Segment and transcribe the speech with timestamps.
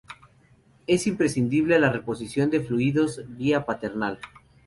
[0.87, 4.17] Es imprescindible la reposición de fluidos vía parenteral.